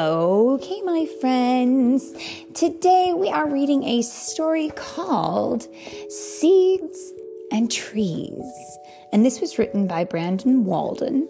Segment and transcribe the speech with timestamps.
[0.00, 2.12] Okay, my friends.
[2.54, 5.66] Today we are reading a story called
[6.08, 7.12] Seeds
[7.50, 8.78] and Trees.
[9.12, 11.28] And this was written by Brandon Walden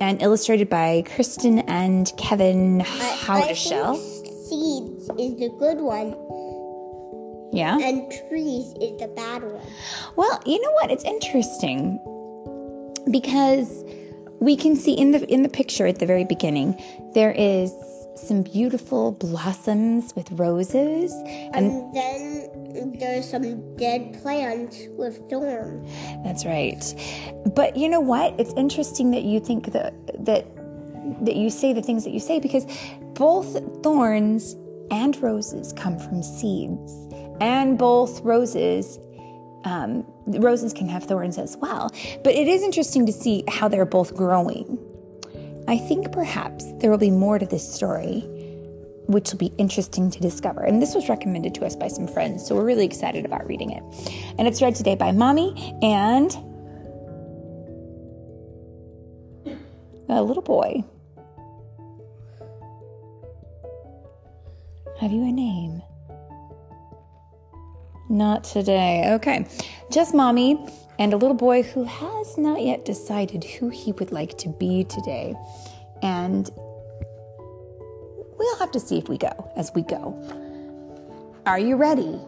[0.00, 3.94] and illustrated by Kristen and Kevin Howdeshell.
[3.94, 6.16] Seeds is the good one,
[7.52, 7.78] Yeah.
[7.78, 9.62] and trees is the bad one.
[10.16, 10.90] Well, you know what?
[10.90, 12.00] It's interesting
[13.12, 13.84] because
[14.42, 16.68] we can see in the in the picture at the very beginning
[17.14, 17.72] there is
[18.14, 21.12] some beautiful blossoms with roses
[21.54, 25.90] and And then there's some dead plants with thorns.
[26.24, 26.82] that's right.
[27.54, 28.28] But you know what?
[28.38, 29.94] It's interesting that you think that
[30.26, 30.44] that
[31.26, 32.66] that you say the things that you say because
[33.14, 33.48] both
[33.82, 34.56] thorns
[34.90, 36.92] and roses come from seeds,
[37.40, 38.98] and both roses
[39.64, 41.90] um, roses can have thorns as well.
[42.22, 44.78] But it is interesting to see how they're both growing.
[45.68, 48.20] I think perhaps there will be more to this story,
[49.06, 50.62] which will be interesting to discover.
[50.62, 53.70] And this was recommended to us by some friends, so we're really excited about reading
[53.70, 53.82] it.
[54.38, 56.32] And it's read today by Mommy and
[60.08, 60.84] a little boy.
[65.00, 65.82] Have you a name?
[68.08, 69.12] Not today.
[69.14, 69.46] Okay.
[69.90, 70.58] Just mommy
[70.98, 74.84] and a little boy who has not yet decided who he would like to be
[74.84, 75.34] today.
[76.02, 76.50] And
[78.38, 80.18] we'll have to see if we go as we go.
[81.46, 82.20] Are you ready?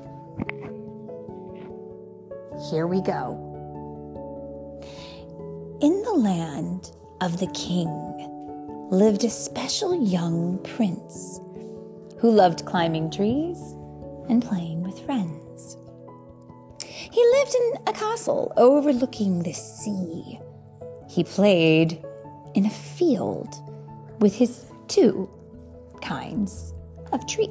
[2.70, 3.40] Here we go.
[5.80, 7.88] In the land of the king
[8.90, 11.40] lived a special young prince
[12.18, 13.58] who loved climbing trees
[14.28, 15.43] and playing with friends.
[17.14, 20.40] He lived in a castle overlooking the sea.
[21.08, 22.04] He played
[22.54, 23.54] in a field
[24.18, 25.30] with his two
[26.02, 26.74] kinds
[27.12, 27.50] of trees.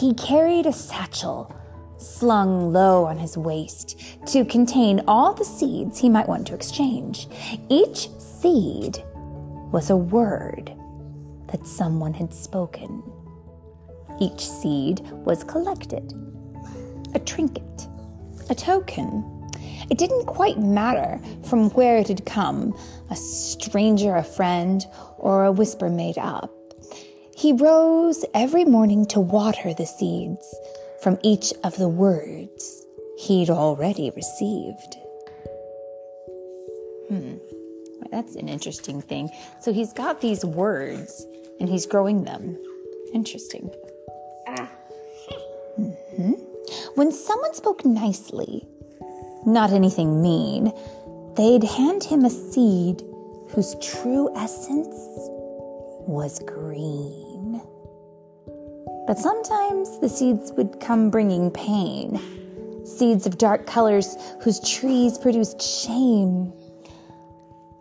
[0.00, 1.54] He carried a satchel
[1.98, 7.28] slung low on his waist to contain all the seeds he might want to exchange.
[7.68, 9.04] Each seed
[9.72, 10.72] was a word
[11.48, 13.02] that someone had spoken.
[14.22, 16.14] Each seed was collected,
[17.12, 17.88] a trinket,
[18.48, 19.50] a token.
[19.90, 22.72] It didn't quite matter from where it had come
[23.10, 24.86] a stranger, a friend,
[25.18, 26.52] or a whisper made up.
[27.36, 30.54] He rose every morning to water the seeds
[31.02, 32.86] from each of the words
[33.18, 34.94] he'd already received.
[37.08, 37.38] Hmm,
[38.12, 39.30] that's an interesting thing.
[39.60, 41.26] So he's got these words
[41.58, 42.56] and he's growing them.
[43.12, 43.68] Interesting.
[46.22, 46.38] Mhm.
[46.94, 48.66] When someone spoke nicely,
[49.44, 50.72] not anything mean,
[51.34, 53.02] they'd hand him a seed
[53.48, 54.96] whose true essence
[56.06, 57.60] was green.
[59.06, 62.20] But sometimes the seeds would come bringing pain.
[62.84, 66.52] Seeds of dark colors whose trees produced shame.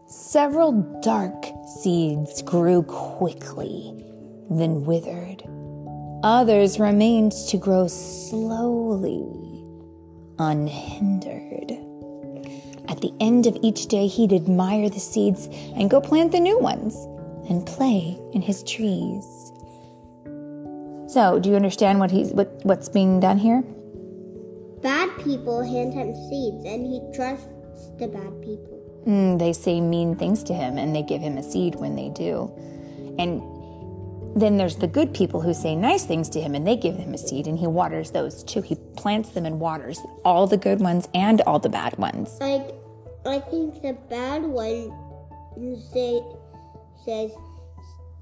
[0.08, 0.72] Several
[1.02, 1.46] dark
[1.82, 3.94] seeds grew quickly,
[4.50, 5.44] then withered.
[6.24, 9.26] Others remained to grow slowly,
[10.38, 11.72] unhindered.
[12.88, 16.60] At the end of each day, he'd admire the seeds and go plant the new
[16.60, 16.96] ones
[17.50, 19.52] and play in his trees.
[21.08, 23.64] So, do you understand what he's what, what's being done here?
[24.82, 28.82] Bad people hand him seeds, and he trusts the bad people.
[29.08, 32.10] Mm, they say mean things to him and they give him a seed when they
[32.10, 32.52] do.
[33.18, 33.42] And
[34.36, 37.14] then there's the good people who say nice things to him and they give him
[37.14, 38.62] a seed and he waters those too.
[38.62, 42.38] He plants them and waters all the good ones and all the bad ones.
[42.40, 42.74] Like,
[43.26, 44.92] I think the bad one
[45.92, 46.22] say,
[47.06, 47.32] says,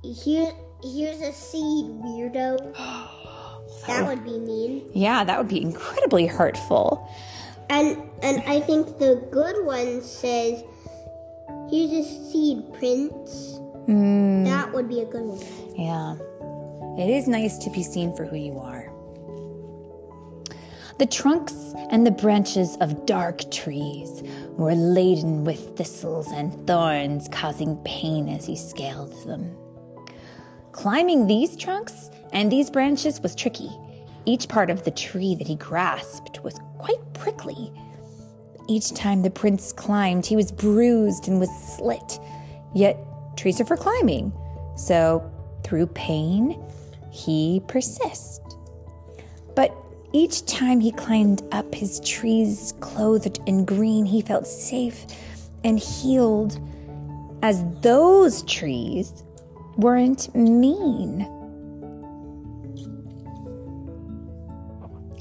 [0.03, 0.51] "Here,
[0.83, 2.75] here's a seed, weirdo."
[3.87, 4.89] that would be mean.
[4.93, 7.07] Yeah, that would be incredibly hurtful.
[7.69, 10.63] And and I think the good one says,
[11.69, 14.43] "Here's a seed, Prince." Hmm.
[14.43, 15.68] That would be a good one.
[15.79, 16.15] Yeah.
[16.97, 18.91] It is nice to be seen for who you are.
[20.97, 21.53] The trunks
[21.89, 24.21] and the branches of dark trees
[24.57, 29.55] were laden with thistles and thorns, causing pain as he scaled them.
[30.73, 33.71] Climbing these trunks and these branches was tricky.
[34.25, 37.71] Each part of the tree that he grasped was quite prickly.
[38.67, 42.19] Each time the prince climbed, he was bruised and was slit.
[42.75, 42.97] Yet,
[43.37, 44.33] trees are for climbing.
[44.75, 45.31] So,
[45.69, 46.59] through pain,
[47.11, 48.39] he persists.
[49.55, 49.71] But
[50.13, 55.05] each time he climbed up his trees clothed in green, he felt safe
[55.63, 56.59] and healed
[57.43, 59.23] as those trees
[59.77, 61.21] weren't mean.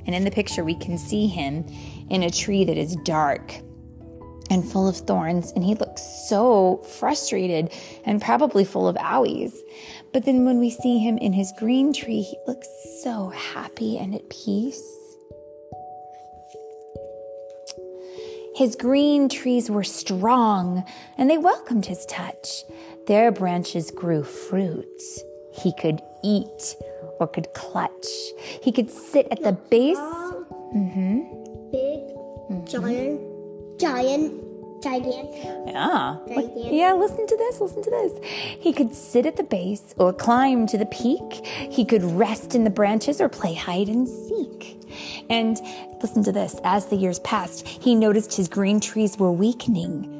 [0.07, 1.67] And in the picture, we can see him
[2.09, 3.61] in a tree that is dark
[4.51, 7.73] and full of thorns, and he looks so frustrated
[8.05, 9.53] and probably full of owies.
[10.13, 12.69] But then when we see him in his green tree, he looks
[13.03, 14.83] so happy and at peace.
[18.55, 20.85] His green trees were strong
[21.17, 22.65] and they welcomed his touch.
[23.07, 24.85] Their branches grew fruit
[25.63, 26.77] he could eat
[27.21, 28.07] or could clutch.
[28.63, 29.99] He could sit at the base.
[29.99, 31.71] Mm-hmm.
[31.71, 32.01] Big,
[32.51, 32.65] mm-hmm.
[33.79, 35.35] Giant, giant.
[35.67, 36.17] Yeah.
[36.57, 38.13] Yeah, listen to this, listen to this.
[38.61, 41.47] He could sit at the base or climb to the peak.
[41.71, 44.77] He could rest in the branches or play hide and seek.
[45.31, 45.59] And
[46.03, 50.15] listen to this as the years passed, he noticed his green trees were weakening.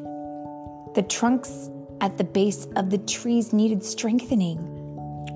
[0.95, 1.71] The trunks
[2.01, 4.59] at the base of the trees needed strengthening.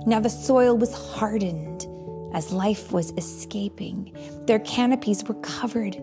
[0.07, 1.87] Now the soil was hardened
[2.35, 4.13] as life was escaping.
[4.47, 5.97] Their canopies were covered.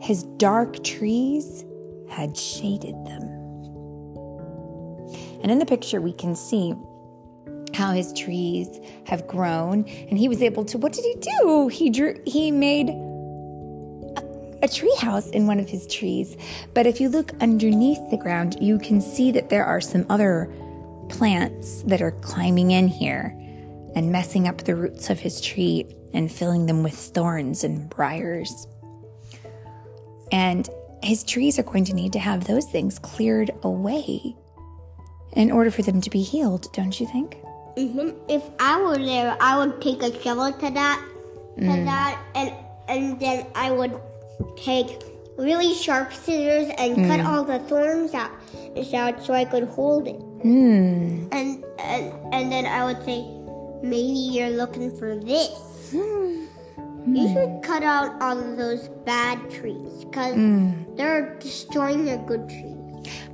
[0.00, 1.64] His dark trees
[2.08, 3.22] had shaded them.
[5.42, 6.74] And in the picture, we can see
[7.74, 11.68] how his trees have grown and he was able to what did he do?
[11.68, 12.88] He drew he made
[14.60, 16.36] a, tree house in one of his trees.
[16.74, 20.52] But if you look underneath the ground you can see that there are some other
[21.08, 23.34] plants that are climbing in here
[23.94, 28.66] and messing up the roots of his tree and filling them with thorns and briars
[30.32, 30.68] and
[31.02, 34.34] his trees are going to need to have those things cleared away
[35.32, 37.38] in order for them to be healed, don't you think?
[37.76, 38.10] Mm-hmm.
[38.28, 41.04] If I were there, I would take a shovel to that,
[41.58, 41.84] to mm.
[41.84, 42.52] that, and
[42.88, 44.00] and then I would
[44.56, 45.02] take
[45.36, 47.06] really sharp scissors and mm.
[47.06, 48.32] cut all the thorns out,
[48.94, 50.18] out so I could hold it.
[50.42, 51.28] Mm.
[51.30, 53.22] And, and and then I would say,
[53.82, 55.92] maybe you're looking for this.
[55.92, 56.27] Hmm.
[57.16, 60.94] You should cut out all of those bad trees because hmm.
[60.96, 62.76] they're destroying the good trees.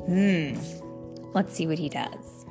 [0.06, 1.32] Hmm.
[1.34, 2.46] Let's see what he does.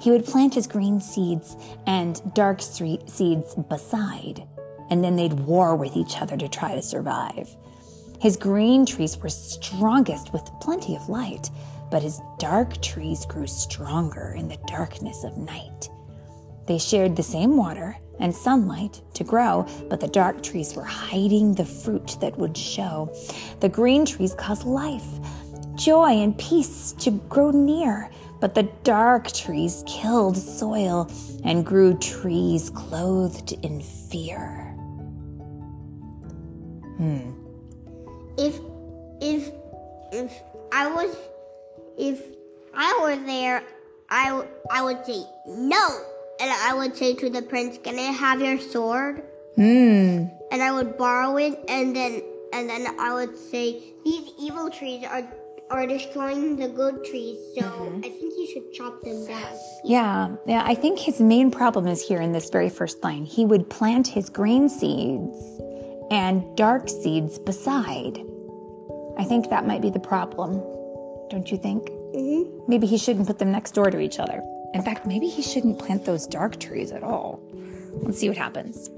[0.00, 1.56] He would plant his green seeds
[1.86, 4.46] and dark seeds beside,
[4.88, 7.54] and then they'd war with each other to try to survive.
[8.20, 11.50] His green trees were strongest with plenty of light,
[11.90, 15.90] but his dark trees grew stronger in the darkness of night.
[16.66, 21.54] They shared the same water and sunlight to grow, but the dark trees were hiding
[21.54, 23.12] the fruit that would show.
[23.60, 25.08] The green trees caused life,
[25.74, 28.10] joy, and peace to grow near.
[28.40, 31.10] But the dark trees killed soil
[31.44, 34.74] and grew trees clothed in fear.
[36.96, 37.32] Hmm.
[38.38, 38.60] If
[39.20, 39.50] if
[40.12, 40.32] if
[40.72, 41.14] I was
[41.98, 42.22] if
[42.74, 43.62] I were there,
[44.08, 46.04] I I would say no,
[46.40, 49.22] and I would say to the prince, "Can I have your sword?"
[49.56, 50.26] Hmm.
[50.50, 52.22] And I would borrow it, and then
[52.52, 55.28] and then I would say, "These evil trees are
[55.70, 57.98] are destroying the good trees, so mm-hmm.
[57.98, 59.54] I think you should chop them down.
[59.84, 60.64] Yeah, yeah.
[60.66, 63.24] I think his main problem is here in this very first line.
[63.24, 65.38] He would plant his green seeds
[66.10, 68.18] and dark seeds beside.
[69.16, 70.60] I think that might be the problem.
[71.30, 71.88] Don't you think?
[71.88, 72.64] Mm-hmm.
[72.66, 74.42] Maybe he shouldn't put them next door to each other.
[74.74, 77.40] In fact, maybe he shouldn't plant those dark trees at all.
[78.02, 78.88] Let's see what happens.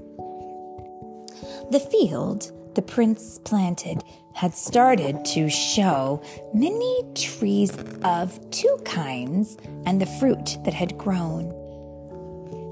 [1.71, 4.03] The field the prince planted
[4.33, 6.21] had started to show
[6.53, 7.71] many trees
[8.03, 11.49] of two kinds and the fruit that had grown.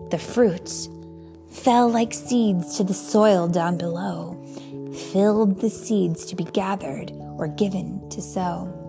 [0.09, 0.89] The fruit
[1.51, 4.43] fell like seeds to the soil down below,
[5.11, 8.80] filled the seeds to be gathered or given to sow.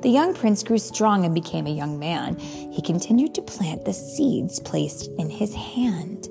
[0.00, 2.36] The young prince grew strong and became a young man.
[2.38, 6.28] He continued to plant the seeds placed in his hand.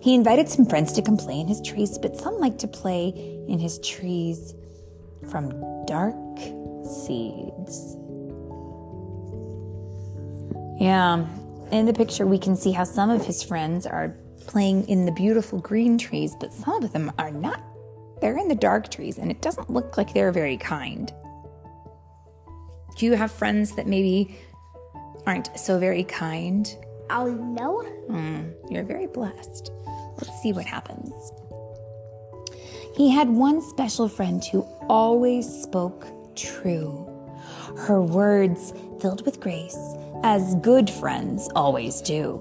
[0.00, 3.08] He invited some friends to come play in his trees, but some liked to play
[3.48, 4.54] in his trees
[5.30, 5.50] from
[5.86, 6.14] dark
[6.84, 7.96] seeds.
[10.78, 11.24] Yeah,
[11.70, 14.14] in the picture, we can see how some of his friends are
[14.46, 17.62] playing in the beautiful green trees, but some of them are not.
[18.20, 21.12] They're in the dark trees, and it doesn't look like they're very kind.
[22.96, 24.38] Do you have friends that maybe
[25.26, 26.68] aren't so very kind?
[27.10, 27.82] Oh, no.
[28.08, 29.70] Mm, you're very blessed.
[30.16, 31.12] Let's see what happens.
[32.96, 37.10] He had one special friend who always spoke true.
[37.76, 39.78] Her words filled with grace,
[40.22, 42.40] as good friends always do.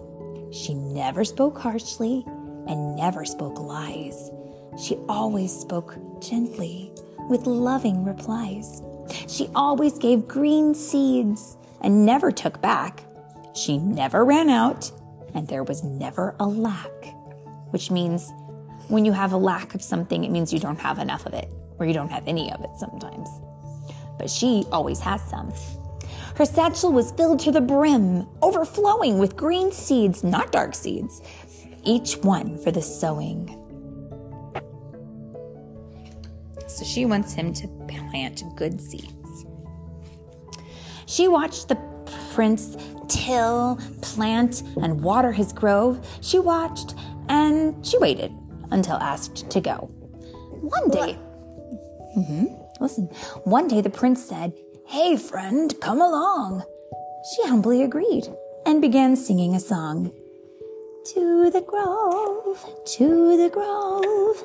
[0.54, 2.24] She never spoke harshly
[2.68, 4.30] and never spoke lies.
[4.80, 6.92] She always spoke gently
[7.30, 8.82] with loving replies.
[9.28, 13.04] She always gave green seeds and never took back.
[13.56, 14.92] She never ran out,
[15.34, 16.92] and there was never a lack,
[17.72, 18.32] which means
[18.88, 21.50] when you have a lack of something, it means you don't have enough of it,
[21.80, 23.30] or you don't have any of it sometimes.
[24.18, 25.54] But she always has some.
[26.36, 31.22] Her satchel was filled to the brim, overflowing with green seeds, not dark seeds,
[31.84, 33.60] each one for the sowing.
[36.68, 39.46] So she wants him to plant good seeds.
[41.06, 41.78] She watched the
[42.34, 42.78] prince
[43.08, 46.06] till, plant, and water his grove.
[46.22, 46.96] She watched
[47.30, 48.32] and she waited
[48.72, 49.90] until asked to go.
[50.62, 51.18] One day,
[52.18, 52.46] mm-hmm,
[52.80, 53.06] listen,
[53.44, 54.54] one day the prince said,
[54.88, 56.64] Hey, friend, come along.
[57.36, 58.28] She humbly agreed
[58.66, 60.12] and began singing a song.
[61.14, 62.66] To the grove,
[62.98, 64.44] to the grove,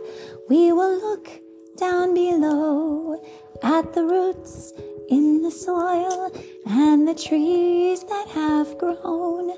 [0.49, 1.31] we will look
[1.79, 3.23] down below
[3.63, 4.73] at the roots
[5.09, 6.31] in the soil
[6.67, 9.53] and the trees that have grown.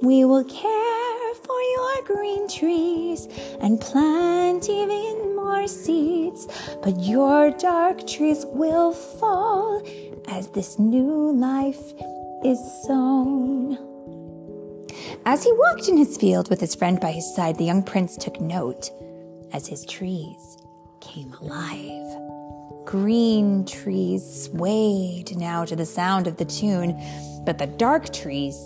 [0.00, 3.26] We will care for your green trees
[3.60, 6.46] and plant even more seeds,
[6.82, 9.82] but your dark trees will fall
[10.28, 11.92] as this new life
[12.44, 13.78] is sown.
[15.26, 18.16] As he walked in his field with his friend by his side, the young prince
[18.16, 18.90] took note
[19.52, 20.58] as his trees
[21.04, 22.84] came alive.
[22.84, 27.00] Green trees swayed now to the sound of the tune,
[27.44, 28.56] but the dark trees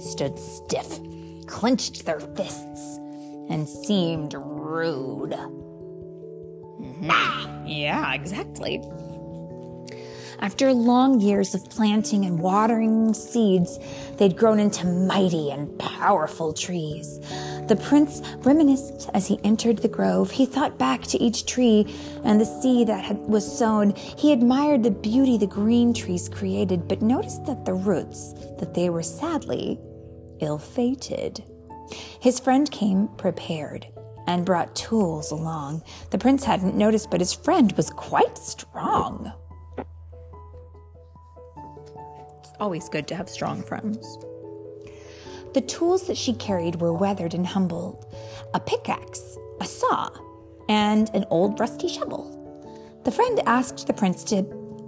[0.00, 0.98] stood stiff,
[1.46, 2.98] clenched their fists,
[3.50, 5.34] and seemed rude.
[7.64, 8.82] Yeah, exactly.
[10.40, 13.78] After long years of planting and watering seeds,
[14.18, 17.20] they'd grown into mighty and powerful trees.
[17.68, 20.30] The prince reminisced as he entered the grove.
[20.30, 21.86] He thought back to each tree
[22.24, 23.94] and the seed that had, was sown.
[23.94, 28.90] He admired the beauty the green trees created, but noticed that the roots, that they
[28.90, 29.78] were sadly
[30.40, 31.44] ill-fated.
[32.20, 33.86] His friend came prepared
[34.26, 35.82] and brought tools along.
[36.10, 39.32] The prince hadn't noticed, but his friend was quite strong.
[42.40, 44.18] It's always good to have strong friends.
[45.54, 48.06] The tools that she carried were weathered and humbled
[48.54, 50.10] a pickaxe, a saw,
[50.68, 52.38] and an old rusty shovel.
[53.04, 54.42] The friend asked the prince to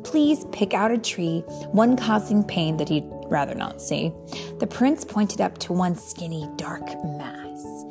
[0.04, 1.40] please pick out a tree,
[1.72, 4.12] one causing pain that he'd rather not see.
[4.58, 7.84] The prince pointed up to one skinny, dark mass.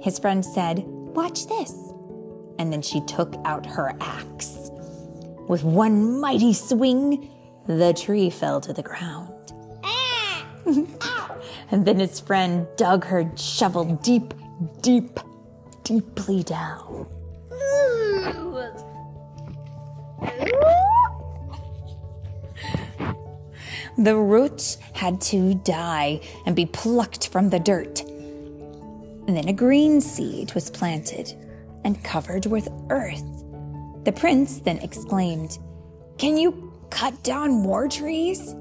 [0.00, 1.72] His friend said, Watch this.
[2.58, 4.70] And then she took out her axe.
[5.48, 7.30] With one mighty swing,
[7.66, 9.52] the tree fell to the ground.
[9.84, 10.84] Eh.
[11.72, 14.34] and then his friend dug her shovel deep,
[14.82, 15.18] deep,
[15.82, 17.06] deeply down.
[23.98, 28.00] The roots had to die and be plucked from the dirt.
[28.00, 31.34] And then a green seed was planted
[31.84, 33.22] and covered with earth.
[34.04, 35.58] The prince then exclaimed,
[36.16, 38.54] Can you cut down more trees?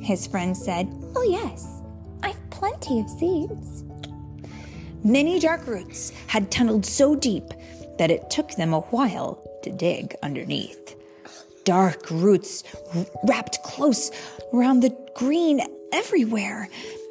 [0.00, 1.81] His friend said, Oh, yes,
[2.62, 3.82] plenty of seeds.
[5.02, 7.52] Many dark roots had tunneled so deep
[7.98, 10.94] that it took them a while to dig underneath.
[11.64, 12.62] Dark roots
[13.24, 14.12] wrapped close
[14.54, 15.60] around the green
[15.92, 16.68] everywhere.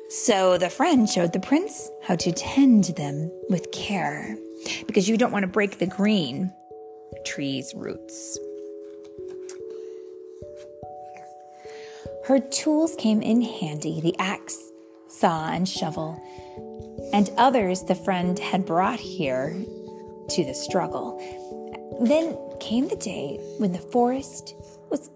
[0.10, 4.38] So the friend showed the prince how to tend them with care
[4.88, 6.54] because you don't want to break the green
[7.26, 8.40] tree's roots.
[12.24, 14.71] Her tools came in handy the axe,
[15.12, 16.22] saw, and shovel,
[17.14, 19.56] and others the friend had brought here
[20.30, 21.20] to the struggle.
[22.02, 24.56] Then came the day when the forest
[24.90, 25.10] was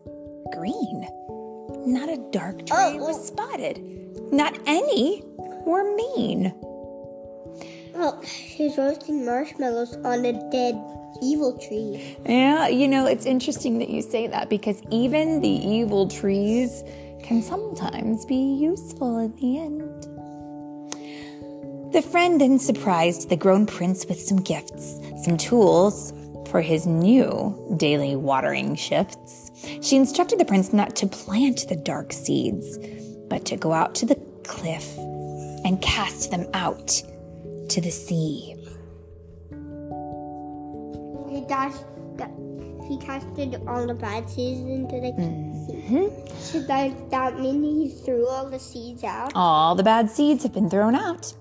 [0.53, 1.07] green.
[1.87, 3.23] Not a dark tree oh, was oh.
[3.23, 3.81] spotted.
[4.31, 5.23] Not any
[5.65, 6.53] were mean.
[7.95, 10.75] Oh, she's roasting marshmallows on a dead
[11.21, 12.17] evil tree.
[12.25, 16.83] Yeah, you know, it's interesting that you say that because even the evil trees
[17.23, 19.84] can sometimes be useful in the end.
[21.95, 26.11] The friend then surprised the grown prince with some gifts, some tools
[26.49, 29.49] for his new daily watering shifts.
[29.81, 32.77] She instructed the prince not to plant the dark seeds,
[33.29, 34.97] but to go out to the cliff
[35.63, 37.01] and cast them out
[37.69, 38.57] to the sea.
[41.29, 41.85] He dashed
[42.89, 46.51] he casted all the bad seeds into the mm-hmm.
[46.51, 49.31] Should that, that mean he threw all the seeds out?
[49.33, 51.33] All the bad seeds have been thrown out.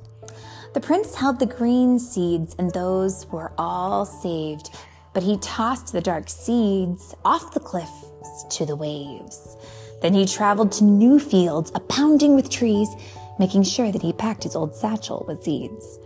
[0.74, 4.70] The prince held the green seeds, and those were all saved.
[5.12, 9.56] But he tossed the dark seeds off the cliffs to the waves.
[10.02, 12.88] Then he traveled to new fields abounding with trees,
[13.38, 16.00] making sure that he packed his old satchel with seeds.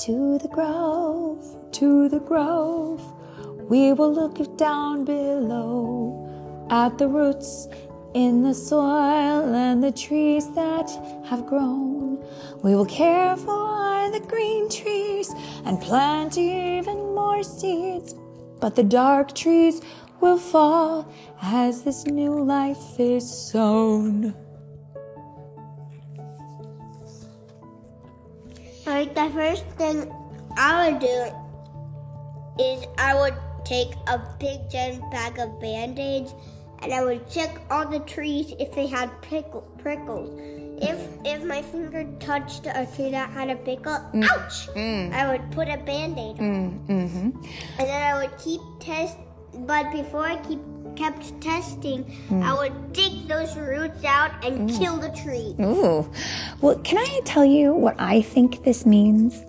[0.00, 3.00] To the grove, to the grove,
[3.70, 7.68] we will look down below at the roots
[8.12, 10.90] in the soil and the trees that
[11.24, 12.05] have grown.
[12.62, 15.32] We will care for the green trees
[15.64, 18.14] and plant even more seeds.
[18.60, 19.80] But the dark trees
[20.20, 24.34] will fall as this new life is sown.
[28.86, 30.10] Like the first thing
[30.56, 31.32] I would do
[32.62, 36.34] is I would take a big giant bag of band-aids
[36.82, 40.30] and I would check all the trees if they had prickles.
[40.78, 44.24] If if my finger touched a tree that had a pickle, mm.
[44.24, 44.68] ouch!
[44.74, 45.12] Mm.
[45.12, 46.44] I would put a band-aid on.
[46.44, 47.44] Mm, mm-hmm.
[47.78, 49.16] And then I would keep test
[49.60, 50.60] but before I keep
[50.96, 52.04] kept testing,
[52.42, 55.54] I would dig those roots out and kill the tree.
[55.60, 56.10] Ooh.
[56.60, 59.44] Well, can I tell you what I think this means?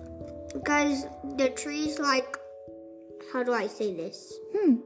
[0.52, 1.06] Because
[1.36, 2.36] the trees like
[3.32, 4.32] how do I say this?
[4.54, 4.76] Hmm.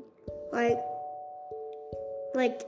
[0.53, 0.79] Like
[2.35, 2.63] like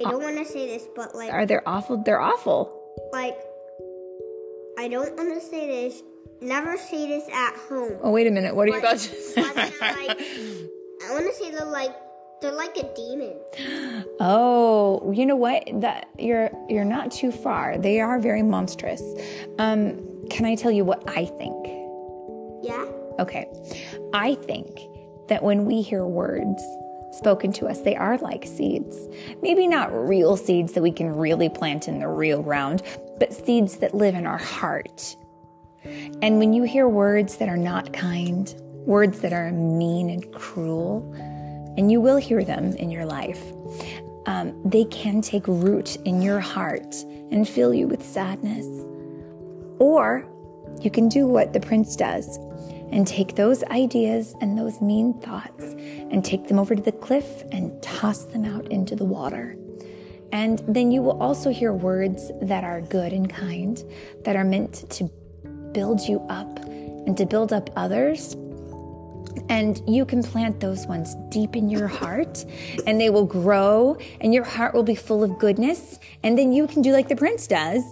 [0.00, 2.02] I don't want to say this, but like Are they awful?
[2.04, 2.72] They're awful.
[3.12, 3.36] like
[4.78, 6.02] I don't want to say this.
[6.40, 7.98] Never say this at home.
[8.02, 8.54] Oh, wait a minute.
[8.54, 9.42] What are you But- about to say?
[9.42, 10.20] like,
[11.06, 11.94] I want to say they're like
[12.42, 13.34] they're like a demon.
[14.20, 15.62] Oh, you know what?
[15.80, 17.78] That you're you're not too far.
[17.78, 19.02] They are very monstrous.
[19.58, 21.66] Um, can I tell you what I think?
[22.62, 22.84] Yeah.
[23.18, 23.46] Okay.
[24.12, 24.68] I think
[25.28, 26.62] that when we hear words
[27.14, 28.96] spoken to us, they are like seeds.
[29.42, 32.82] Maybe not real seeds that we can really plant in the real ground,
[33.18, 35.16] but seeds that live in our heart.
[36.22, 38.54] And when you hear words that are not kind,
[38.86, 41.12] words that are mean and cruel,
[41.76, 43.42] and you will hear them in your life,
[44.26, 46.94] um, they can take root in your heart
[47.30, 48.66] and fill you with sadness.
[49.78, 50.26] Or
[50.80, 52.38] you can do what the prince does
[52.94, 57.42] and take those ideas and those mean thoughts and take them over to the cliff
[57.50, 59.56] and toss them out into the water.
[60.30, 63.82] And then you will also hear words that are good and kind,
[64.24, 65.10] that are meant to
[65.72, 68.34] build you up and to build up others.
[69.48, 72.44] And you can plant those ones deep in your heart,
[72.86, 75.98] and they will grow, and your heart will be full of goodness.
[76.22, 77.82] And then you can do like the prince does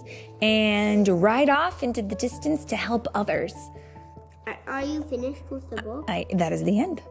[0.41, 3.53] and ride off into the distance to help others.
[4.67, 6.05] Are, you finished with the book?
[6.07, 7.01] I, that is the end.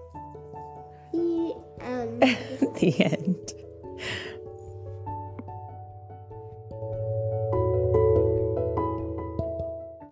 [1.13, 3.53] Yeah, um, the end.